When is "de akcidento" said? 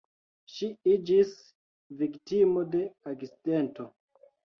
2.77-3.87